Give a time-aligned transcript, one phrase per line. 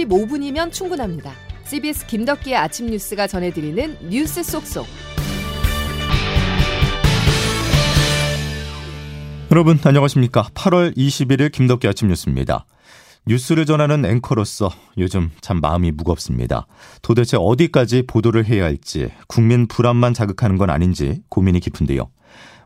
[0.00, 1.32] 45분이면 충분합니다.
[1.64, 4.86] CBS 김덕기의 아침 뉴스가 전해드리는 뉴스 속속.
[9.50, 10.44] 여러분 안녕하십니까?
[10.54, 12.66] 8월 21일 김덕기 아침 뉴스입니다.
[13.26, 16.66] 뉴스를 전하는 앵커로서 요즘 참 마음이 무겁습니다.
[17.02, 22.08] 도대체 어디까지 보도를 해야 할지 국민 불안만 자극하는 건 아닌지 고민이 깊은데요.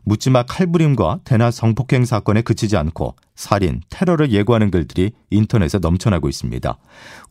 [0.05, 6.77] 묻지마 칼부림과 대낮 성폭행 사건에 그치지 않고 살인, 테러를 예고하는 글들이 인터넷에 넘쳐나고 있습니다.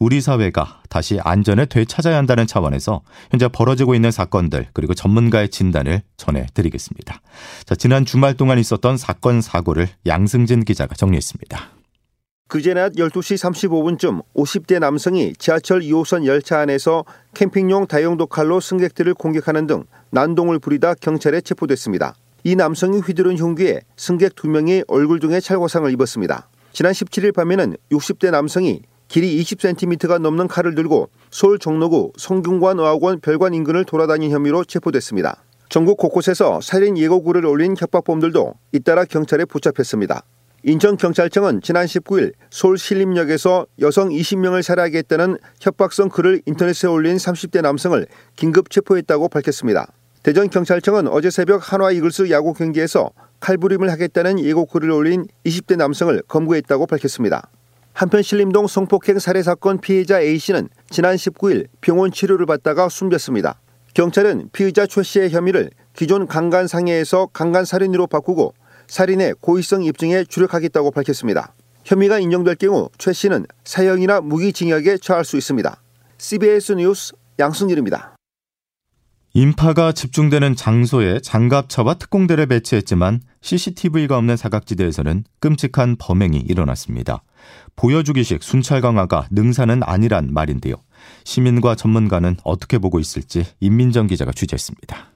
[0.00, 7.20] 우리 사회가 다시 안전을 되찾아야 한다는 차원에서 현재 벌어지고 있는 사건들 그리고 전문가의 진단을 전해드리겠습니다.
[7.64, 11.70] 자, 지난 주말 동안 있었던 사건 사고를 양승진 기자가 정리했습니다.
[12.48, 13.38] 그제 낮 12시
[13.98, 17.04] 35분쯤 50대 남성이 지하철 2호선 열차 안에서
[17.34, 22.14] 캠핑용 다용도 칼로 승객들을 공격하는 등 난동을 부리다 경찰에 체포됐습니다.
[22.46, 26.50] 이 남성이 휘두른 흉기에 승객 2명이 얼굴 등에 찰과상을 입었습니다.
[26.74, 33.54] 지난 17일 밤에는 60대 남성이 길이 20cm가 넘는 칼을 들고 서울 종로구 성균관 의학원 별관
[33.54, 35.42] 인근을 돌아다닌 혐의로 체포됐습니다.
[35.70, 40.22] 전국 곳곳에서 살인 예고글을 올린 협박범들도 잇따라 경찰에 붙잡혔습니다.
[40.64, 48.68] 인천경찰청은 지난 19일 서울 신림역에서 여성 20명을 살해하겠다는 협박성 글을 인터넷에 올린 30대 남성을 긴급
[48.68, 49.86] 체포했다고 밝혔습니다.
[50.24, 57.50] 대전경찰청은 어제 새벽 한화 이글스 야구 경기에서 칼부림을 하겠다는 예고글을 올린 20대 남성을 검거했다고 밝혔습니다.
[57.92, 63.60] 한편 신림동 성폭행 살해 사건 피해자 A씨는 지난 19일 병원 치료를 받다가 숨졌습니다.
[63.92, 68.54] 경찰은 피의자 최 씨의 혐의를 기존 강간 상해에서 강간 살인으로 바꾸고
[68.86, 71.52] 살인의 고의성 입증에 주력하겠다고 밝혔습니다.
[71.84, 75.82] 혐의가 인정될 경우 최 씨는 사형이나 무기징역에 처할 수 있습니다.
[76.16, 78.13] CBS 뉴스 양승일입니다.
[79.36, 87.24] 인파가 집중되는 장소에 장갑차와 특공대를 배치했지만 CCTV가 없는 사각지대에서는 끔찍한 범행이 일어났습니다.
[87.74, 90.76] 보여주기식 순찰 강화가 능사는 아니란 말인데요.
[91.24, 95.08] 시민과 전문가는 어떻게 보고 있을지 임민정 기자가 취재했습니다.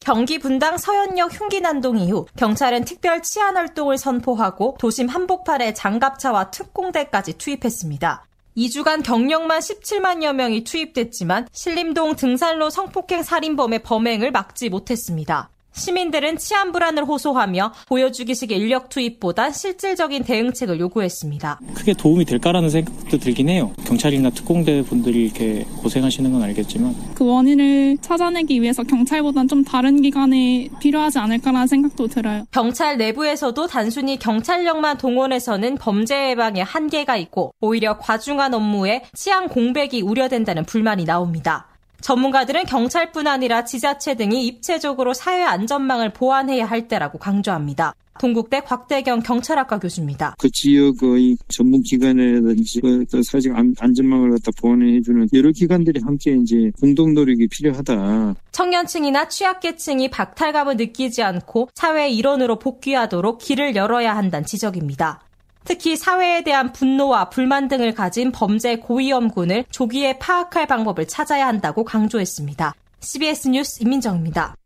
[0.00, 7.34] 경기 분당 서현역 흉기 난동 이후 경찰은 특별 치안 활동을 선포하고 도심 한복판에 장갑차와 특공대까지
[7.34, 8.24] 투입했습니다.
[8.56, 15.50] 2주간 경력만 17만여 명이 투입됐지만 신림동 등산로 성폭행 살인범의 범행을 막지 못했습니다.
[15.72, 21.60] 시민들은 치안 불안을 호소하며 보여주기식 인력 투입보다 실질적인 대응책을 요구했습니다.
[21.74, 23.72] 크게 도움이 될까라는 생각도 들긴 해요.
[23.86, 30.70] 경찰이나 특공대 분들이 이렇게 고생하시는 건 알겠지만 그 원인을 찾아내기 위해서 경찰보다는 좀 다른 기관이
[30.80, 32.44] 필요하지 않을까라는 생각도 들어요.
[32.50, 40.64] 경찰 내부에서도 단순히 경찰력만 동원해서는 범죄 예방에 한계가 있고 오히려 과중한 업무에 치안 공백이 우려된다는
[40.64, 41.69] 불만이 나옵니다.
[42.00, 47.94] 전문가들은 경찰뿐 아니라 지자체 등이 입체적으로 사회 안전망을 보완해야 할 때라고 강조합니다.
[48.18, 50.34] 동국대 곽대경 경찰학과 교수입니다.
[50.38, 57.48] 그 지역의 전문 기관이라든지 그 사회적 안전망을 갖다 보완해주는 여러 기관들이 함께 이제 공동 노력이
[57.48, 58.34] 필요하다.
[58.52, 65.22] 청년층이나 취약계층이 박탈감을 느끼지 않고 사회 일원으로 복귀하도록 길을 열어야 한다는 지적입니다.
[65.70, 72.74] 특히 사회에 대한 분노와 불만 등을 가진 범죄 고위험군을 조기에 파악할 방법을 찾아야 한다고 강조했습니다.
[72.98, 74.56] CBS 뉴스 임민정입니다.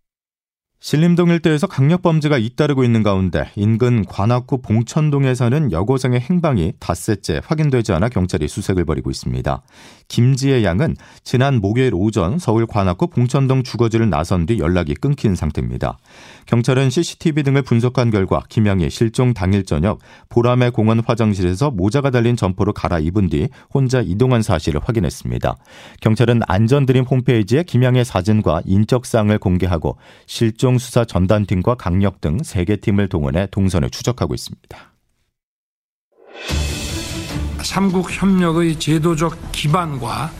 [0.80, 7.92] 신림동 일대에서 강력 범죄가 잇따르고 있는 가운데 인근 관악구 봉천동에 사는 여고생의 행방이 닷새째 확인되지
[7.92, 9.62] 않아 경찰이 수색을 벌이고 있습니다.
[10.14, 10.94] 김지혜 양은
[11.24, 15.98] 지난 목요일 오전 서울 관악구 봉천동 주거지를 나선 뒤 연락이 끊긴 상태입니다.
[16.46, 19.98] 경찰은 CCTV 등을 분석한 결과 김양이 실종 당일 저녁
[20.28, 25.56] 보라매 공원 화장실에서 모자가 달린 점퍼로 갈아입은 뒤 혼자 이동한 사실을 확인했습니다.
[26.00, 33.48] 경찰은 안전드림 홈페이지에 김양의 사진과 인적사항을 공개하고 실종 수사 전단팀과 강력 등 3개 팀을 동원해
[33.50, 34.78] 동선을 추적하고 있습니다.
[37.63, 40.31] 삼국 협력의 제도적 기반과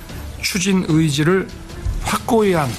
[0.41, 1.47] 추진 의지를
[2.03, 2.69] 확고히 한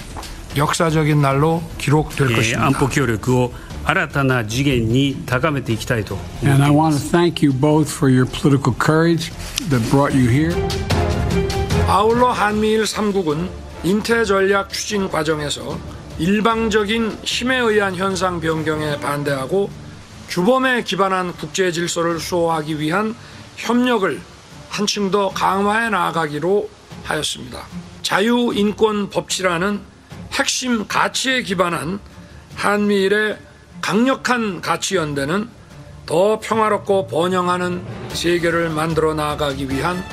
[0.56, 2.66] 역사적인 날로 기록될 것입니다.
[2.66, 3.52] 안보協力を
[3.84, 9.32] 新たな次元に高めていきたいと And I want to thank you both for your political courage
[9.70, 10.54] that brought you here.
[11.88, 13.48] 아울러 한미일 3국은
[13.84, 15.78] 인태 전략 추진 과정에서
[16.18, 19.70] 일방적인 힘에 의한 현상 변경에 반대하고
[20.28, 23.14] 규범에 기반한 국제 질서를 수호하기 위한
[23.56, 24.20] 협력을
[24.75, 26.69] 한층 더 강화해 나아가기로
[27.05, 27.65] 하였습니다.
[28.01, 29.79] 자유, 인권, 법치라는
[30.33, 32.01] 핵심 가치에 기반한
[32.55, 33.37] 한미일의
[33.79, 35.47] 강력한 가치 연대는
[36.05, 40.03] 더 평화롭고 번영하는 세계를 만들어 나아가기 위한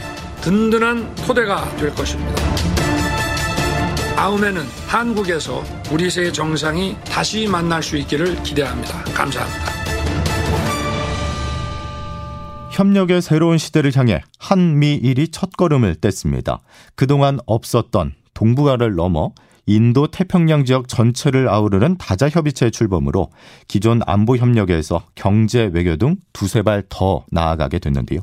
[0.43, 2.41] 든든한 토대가 될 것입니다.
[4.15, 9.03] 다음에는 한국에서 우리 세 정상이 다시 만날 수 있기를 기대합니다.
[9.13, 9.82] 감사합니다.
[12.73, 16.61] 협력의 새로운 시대를 향해 한미일이 첫걸음을 뗐습니다.
[16.95, 19.33] 그동안 없었던 동북아를 넘어
[19.67, 23.31] 인도 태평양 지역 전체를 아우르는 다자 협의체의 출범으로
[23.69, 28.21] 기존 안보 협력에서 경제 외교 등 두세 발 더 나아가게 됐는데요.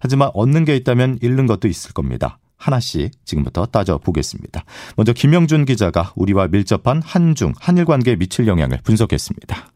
[0.00, 2.38] 하지만 얻는 게 있다면 잃는 것도 있을 겁니다.
[2.56, 4.64] 하나씩 지금부터 따져보겠습니다.
[4.96, 9.72] 먼저 김영준 기자가 우리와 밀접한 한중, 한일 관계에 미칠 영향을 분석했습니다.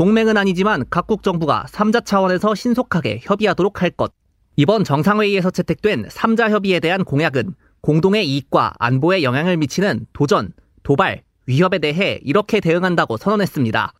[0.00, 4.14] 동맹은 아니지만 각국 정부가 3자 차원에서 신속하게 협의하도록 할 것.
[4.56, 10.54] 이번 정상회의에서 채택된 3자 협의에 대한 공약은 공동의 이익과 안보에 영향을 미치는 도전,
[10.84, 13.92] 도발, 위협에 대해 이렇게 대응한다고 선언했습니다.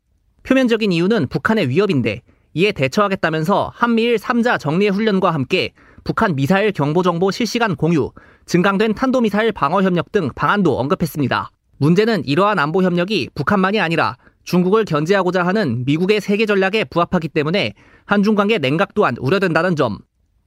[0.43, 2.23] 표면적인 이유는 북한의 위협인데
[2.55, 8.11] 이에 대처하겠다면서 한미일 3자 정례 훈련과 함께 북한 미사일 경보 정보 실시간 공유,
[8.47, 11.51] 증강된 탄도미사일 방어 협력 등 방안도 언급했습니다.
[11.77, 17.75] 문제는 이러한 안보 협력이 북한만이 아니라 중국을 견제하고자 하는 미국의 세계 전략에 부합하기 때문에
[18.07, 19.99] 한중 관계 냉각 또한 우려된다는 점.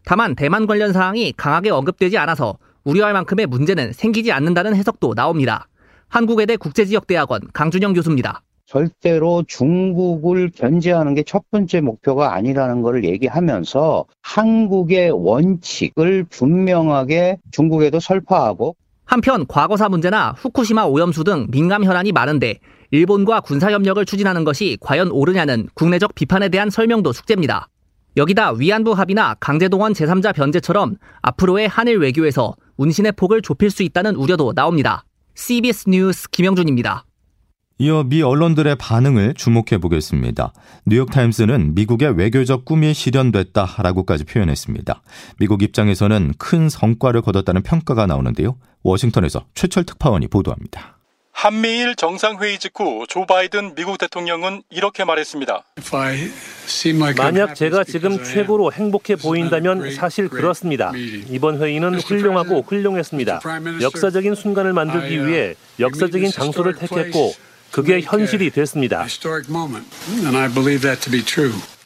[0.05, 5.67] 다만 대만 관련 사항이 강하게 언급되지 않아서 우려할 만큼의 문제는 생기지 않는다는 해석도 나옵니다.
[6.09, 8.41] 한국외대 국제지역대학원 강준영 교수입니다.
[8.65, 18.75] 절대로 중국을 견제하는 게 첫 번째 목표가 아니라는 것을 얘기하면서 한국의 원칙을 분명하게 중국에도 설파하고
[19.05, 22.59] 한편 과거사 문제나 후쿠시마 오염수 등 민감 현안이 많은데
[22.91, 27.67] 일본과 군사협력을 추진하는 것이 과연 옳으냐는 국내적 비판에 대한 설명도 숙제입니다.
[28.15, 34.53] 여기다 위안부 합의나 강제동원 제3자 변제처럼 앞으로의 한일 외교에서 운신의 폭을 좁힐 수 있다는 우려도
[34.53, 35.03] 나옵니다.
[35.35, 37.05] CBS 뉴스 김영준입니다.
[37.79, 40.53] 이어 미 언론들의 반응을 주목해 보겠습니다.
[40.85, 45.01] 뉴욕타임스는 미국의 외교적 꿈이 실현됐다라고까지 표현했습니다.
[45.39, 48.57] 미국 입장에서는 큰 성과를 거뒀다는 평가가 나오는데요.
[48.83, 50.99] 워싱턴에서 최철 특파원이 보도합니다.
[51.31, 55.63] 한미일 정상회의 직후 조 바이든 미국 대통령은 이렇게 말했습니다.
[57.17, 60.91] 만약 제가 지금 최고로 행복해 보인다면 사실 그렇습니다.
[61.29, 63.41] 이번 회의는 훌륭하고 훌륭했습니다.
[63.81, 67.33] 역사적인 순간을 만들기 위해 역사적인 장소를 택했고
[67.73, 69.07] 그게 현실이 됐습니다.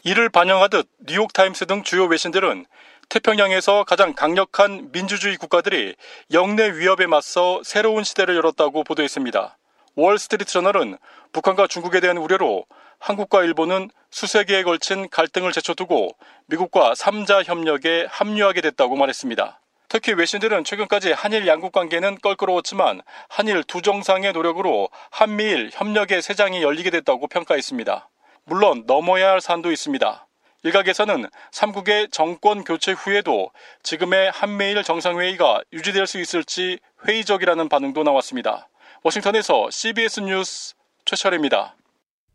[0.03, 2.65] 이를 반영하듯 뉴욕타임스 등 주요 외신들은
[3.07, 5.95] 태평양에서 가장 강력한 민주주의 국가들이
[6.33, 9.57] 영내 위협에 맞서 새로운 시대를 열었다고 보도했습니다.
[9.95, 10.97] 월스트리트 저널은
[11.31, 12.65] 북한과 중국에 대한 우려로
[12.99, 16.09] 한국과 일본은 수세기에 걸친 갈등을 제쳐두고
[16.47, 19.61] 미국과 3자 협력에 합류하게 됐다고 말했습니다.
[19.89, 26.61] 특히 외신들은 최근까지 한일 양국 관계는 껄끄러웠지만 한일 두 정상의 노력으로 한미일 협력의 새 장이
[26.61, 28.09] 열리게 됐다고 평가했습니다.
[28.45, 30.27] 물론 넘어야 할 산도 있습니다.
[30.63, 33.51] 일각에서는 3국의 정권 교체 후에도
[33.83, 38.67] 지금의 한미일 정상회의가 유지될 수 있을지 회의적이라는 반응도 나왔습니다.
[39.03, 40.73] 워싱턴에서 CBS 뉴스
[41.05, 41.75] 최철입니다.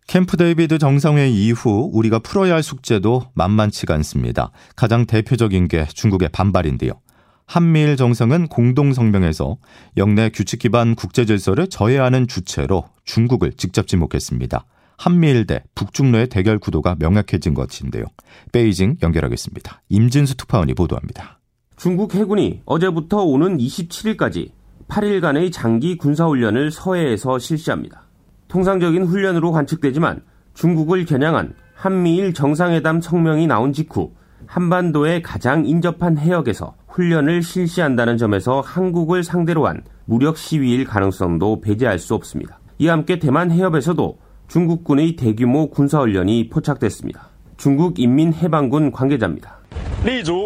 [0.06, 4.50] 캠프 데이비드 정상회의 이후 우리가 풀어야 할 숙제도 만만치가 않습니다.
[4.76, 7.00] 가장 대표적인 게 중국의 반발인데요.
[7.46, 9.56] 한미일 정상은 공동 성명에서
[9.96, 14.64] 역내 규칙 기반 국제 질서를 저해하는 주체로 중국을 직접 지목했습니다.
[14.96, 18.04] 한미일 대 북중러의 대결 구도가 명확해진 것인데요.
[18.52, 19.82] 베이징 연결하겠습니다.
[19.88, 21.40] 임진수 특파원이 보도합니다.
[21.76, 24.50] 중국 해군이 어제부터 오는 27일까지
[24.88, 28.02] 8일간의 장기 군사훈련을 서해에서 실시합니다.
[28.48, 30.22] 통상적인 훈련으로 관측되지만
[30.54, 34.12] 중국을 겨냥한 한미일 정상회담 성명이 나온 직후
[34.46, 42.14] 한반도의 가장 인접한 해역에서 훈련을 실시한다는 점에서 한국을 상대로 한 무력 시위일 가능성도 배제할 수
[42.14, 42.60] 없습니다.
[42.78, 47.28] 이와 함께 대만 해협에서도 중국군의 대규모 군사훈련이 포착됐습니다.
[47.56, 49.58] 중국 인민해방군 관계자입니다.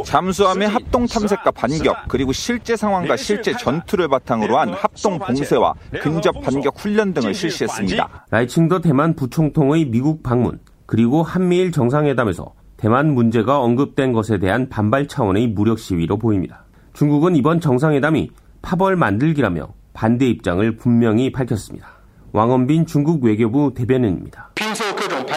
[0.04, 6.78] 잠수함의 합동 탐색과 반격 그리고 실제 상황과 실제 전투를 바탕으로 한 합동 봉쇄와 근접 반격
[6.78, 8.26] 훈련 등을 실시했습니다.
[8.30, 15.48] 라이칭더 대만 부총통의 미국 방문 그리고 한미일 정상회담에서 대만 문제가 언급된 것에 대한 반발 차원의
[15.48, 16.64] 무력 시위로 보입니다.
[16.92, 18.30] 중국은 이번 정상회담이
[18.62, 21.88] 파벌 만들기라며 반대 입장을 분명히 밝혔습니다.
[22.32, 24.50] 왕원빈 중국 외교부 대변인입니다.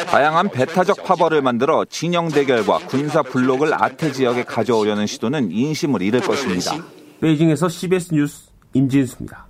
[0.07, 6.73] 다양한 배타적 파벌을 만들어 진영 대결과 군사 블록을 아태 지역에 가져오려는 시도는 인심을 잃을 것입니다.
[7.21, 9.48] 베이징에서 CBS 뉴스 임진수입니다.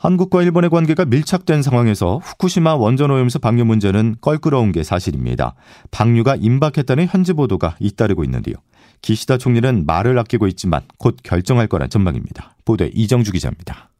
[0.00, 5.54] 한국과 일본의 관계가 밀착된 상황에서 후쿠시마 원전 오염수 방류 문제는 껄끄러운 게 사실입니다.
[5.90, 8.54] 방류가 임박했다는 현지 보도가 잇따르고 있는데요.
[9.02, 12.56] 기시다 총리는 말을 아끼고 있지만 곧 결정할 거란 전망입니다.
[12.64, 13.90] 보도에 이정주 기자입니다.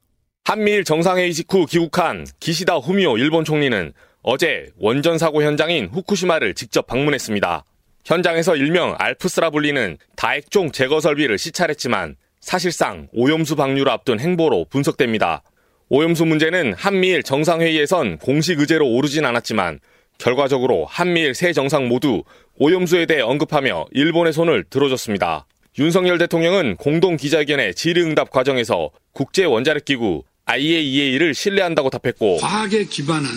[0.44, 3.92] 한미일 정상회의 직후 귀국한 기시다 후미오 일본 총리는
[4.22, 7.64] 어제 원전 사고 현장인 후쿠시마를 직접 방문했습니다.
[8.06, 15.42] 현장에서 일명 알프스라 불리는 다액종 제거 설비를 시찰했지만 사실상 오염수 방류를 앞둔 행보로 분석됩니다.
[15.92, 19.80] 오염수 문제는 한미일 정상회의에선 공식 의제로 오르진 않았지만
[20.18, 22.22] 결과적으로 한미일 세 정상 모두
[22.58, 25.46] 오염수에 대해 언급하며 일본의 손을 들어줬습니다.
[25.80, 33.28] 윤석열 대통령은 공동 기자회견의 질의응답 과정에서 국제 원자력 기구 IAEA를 신뢰한다고 답했고 과학에 기반한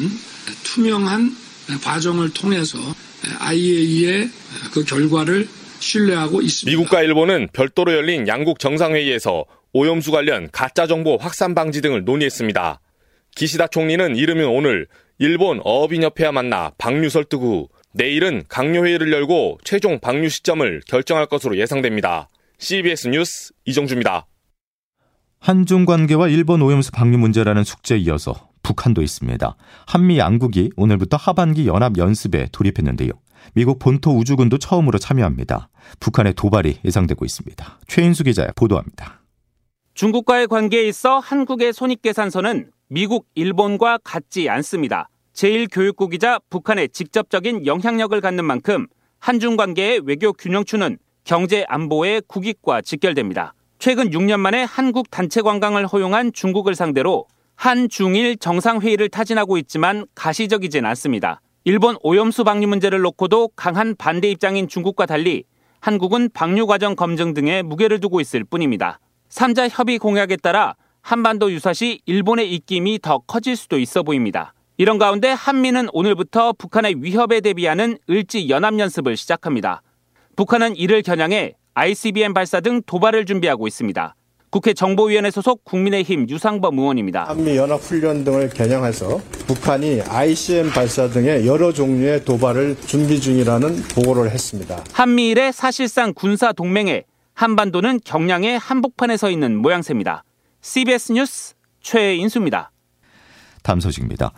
[0.64, 1.36] 투명한
[1.84, 2.78] 과정을 통해서
[3.40, 4.30] IAEA의
[4.74, 5.48] 그 결과를
[5.80, 6.78] 신뢰하고 있습니다.
[6.78, 12.80] 미국과 일본은 별도로 열린 양국 정상회의에서 오염수 관련 가짜 정보 확산 방지 등을 논의했습니다.
[13.36, 14.88] 기시다 총리는 이르면 오늘
[15.18, 22.30] 일본 어업인협회와 만나 방류 설득 후 내일은 강요회의를 열고 최종 방류 시점을 결정할 것으로 예상됩니다.
[22.60, 24.28] CBS 뉴스 이정주입니다.
[25.40, 29.56] 한중 관계와 일본 오염수 방류 문제라는 숙제에 이어서 북한도 있습니다.
[29.88, 33.12] 한미 양국이 오늘부터 하반기 연합 연습에 돌입했는데요.
[33.54, 35.70] 미국 본토 우주군도 처음으로 참여합니다.
[36.00, 37.80] 북한의 도발이 예상되고 있습니다.
[37.88, 39.23] 최인수 기자 보도합니다.
[39.94, 45.08] 중국과의 관계에 있어 한국의 손익계산서는 미국, 일본과 같지 않습니다.
[45.34, 48.88] 제1교육국이자 북한의 직접적인 영향력을 갖는 만큼
[49.20, 53.54] 한중 관계의 외교 균형추는 경제 안보의 국익과 직결됩니다.
[53.78, 61.40] 최근 6년 만에 한국 단체 관광을 허용한 중국을 상대로 한중일 정상회의를 타진하고 있지만 가시적이진 않습니다.
[61.66, 65.44] 일본 오염수 방류 문제를 놓고도 강한 반대 입장인 중국과 달리
[65.82, 69.00] 한국은 방류 과정 검증 등에 무게를 두고 있을 뿐입니다.
[69.34, 74.54] 3자 협의 공약에 따라 한반도 유사시 일본의 입김이 더 커질 수도 있어 보입니다.
[74.78, 79.82] 이런 가운데 한미는 오늘부터 북한의 위협에 대비하는 을지 연합연습을 시작합니다.
[80.36, 84.16] 북한은 이를 겨냥해 ICBM 발사 등 도발을 준비하고 있습니다.
[84.52, 87.24] 국회 정보위원회 소속 국민의힘 유상범 의원입니다.
[87.24, 94.30] 한미 연합 훈련 등을 겨냥해서 북한이 ICM 발사 등의 여러 종류의 도발을 준비 중이라는 보고를
[94.30, 94.84] 했습니다.
[94.94, 100.24] 한미일의 사실상 군사 동맹에 한반도는 경량의 한복판에 서 있는 모양새입니다.
[100.62, 102.72] CBS 뉴스 최인수입니다.
[103.64, 104.32] 다음 소식입니다.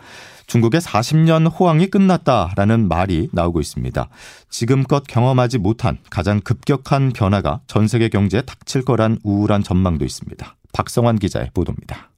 [0.46, 4.08] 중국의 40년 호황이 끝났다라는 말이 나오고 있습니다.
[4.48, 10.56] 지금껏 경험하지 못한 가장 급격한 변화가 전 세계 경제에 닥칠 거란 우울한 전망도 있습니다.
[10.72, 12.10] 박성환 기자의 보도입니다.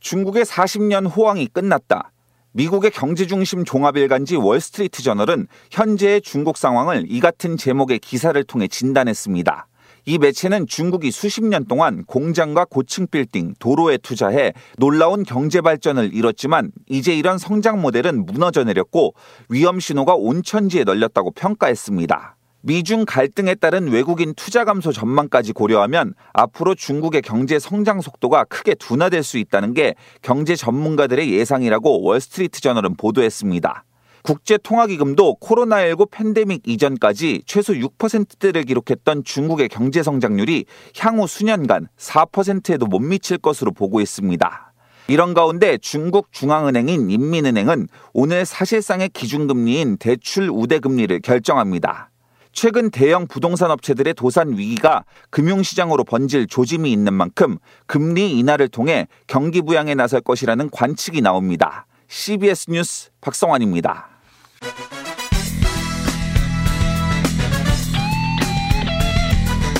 [0.00, 2.12] 중국의 40년 호황이 끝났다.
[2.52, 9.66] 미국의 경제 중심 종합일간지 월스트리트 저널은 현재의 중국 상황을 이 같은 제목의 기사를 통해 진단했습니다.
[10.06, 16.72] 이 매체는 중국이 수십 년 동안 공장과 고층 빌딩, 도로에 투자해 놀라운 경제 발전을 이뤘지만
[16.88, 19.14] 이제 이런 성장 모델은 무너져 내렸고
[19.48, 22.36] 위험 신호가 온천지에 널렸다고 평가했습니다.
[22.66, 29.22] 미중 갈등에 따른 외국인 투자 감소 전망까지 고려하면 앞으로 중국의 경제 성장 속도가 크게 둔화될
[29.22, 33.84] 수 있다는 게 경제 전문가들의 예상이라고 월스트리트 저널은 보도했습니다.
[34.24, 40.64] 국제통화기금도 코로나19 팬데믹 이전까지 최소 6%대를 기록했던 중국의 경제 성장률이
[40.98, 44.72] 향후 수년간 4%에도 못 미칠 것으로 보고 있습니다.
[45.08, 52.10] 이런 가운데 중국 중앙은행인 인민은행은 오늘 사실상의 기준금리인 대출 우대금리를 결정합니다.
[52.52, 59.60] 최근 대형 부동산 업체들의 도산 위기가 금융시장으로 번질 조짐이 있는 만큼 금리 인하를 통해 경기
[59.60, 61.86] 부양에 나설 것이라는 관측이 나옵니다.
[62.08, 64.13] CBS 뉴스 박성환입니다.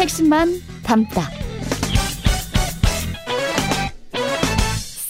[0.00, 1.22] 핵심만 담다.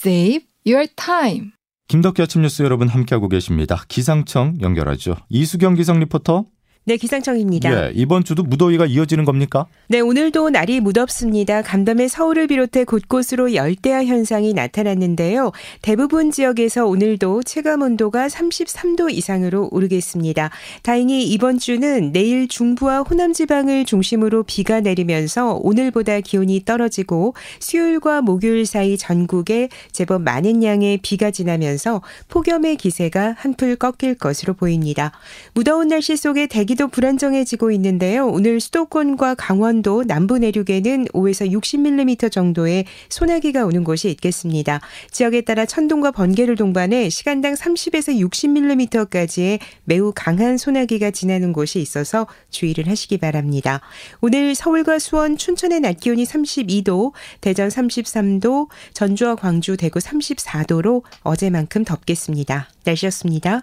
[0.05, 1.51] Save your time.
[1.89, 3.83] 김덕기 아침 뉴스 여러분 함께하고 계십니다.
[3.89, 5.17] 기상청 연결하죠.
[5.29, 6.47] 이수경 기상 리포터.
[6.87, 7.87] 네, 기상청입니다.
[7.87, 9.65] 예, 이번 주도 무더위가 이어지는 겁니까?
[9.89, 11.63] 네, 오늘도 날이 무덥습니다.
[11.63, 15.53] 간밤에 서울을 비롯해 곳곳으로 열대야 현상이 나타났는데요.
[15.81, 20.51] 대부분 지역에서 오늘도 체감 온도가 33도 이상으로 오르겠습니다.
[20.83, 28.67] 다행히 이번 주는 내일 중부와 호남 지방을 중심으로 비가 내리면서 오늘보다 기온이 떨어지고 수요일과 목요일
[28.67, 35.13] 사이 전국에 제법 많은 양의 비가 지나면서 폭염의 기세가 한풀 꺾일 것으로 보입니다.
[35.55, 38.27] 무더운 날씨 속에 대기 대기도 불안정해지고 있는데요.
[38.27, 44.81] 오늘 수도권과 강원도 남부 내륙에는 5에서 60mm 정도의 소나기가 오는 곳이 있겠습니다.
[45.11, 52.89] 지역에 따라 천둥과 번개를 동반해 시간당 30에서 60mm까지의 매우 강한 소나기가 지나는 곳이 있어서 주의를
[52.89, 53.81] 하시기 바랍니다.
[54.21, 62.69] 오늘 서울과 수원, 춘천의 낮 기온이 32도, 대전 33도, 전주와 광주, 대구 34도로 어제만큼 덥겠습니다.
[62.85, 63.63] 날씨였습니다.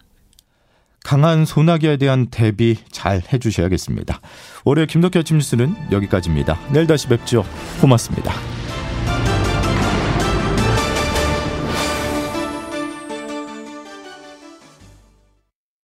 [1.03, 4.21] 강한 소나기에 대한 대비 잘 해주셔야겠습니다.
[4.65, 6.59] 올해 김덕기 아침 뉴스는 여기까지입니다.
[6.71, 7.43] 내일 다시 뵙죠.
[7.81, 8.60] 고맙습니다.